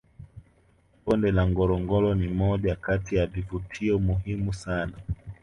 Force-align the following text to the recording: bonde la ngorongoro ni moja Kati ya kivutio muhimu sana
bonde 1.03 1.31
la 1.31 1.43
ngorongoro 1.49 2.13
ni 2.15 2.27
moja 2.27 2.75
Kati 2.75 3.15
ya 3.15 3.27
kivutio 3.27 3.99
muhimu 3.99 4.53
sana 4.53 4.97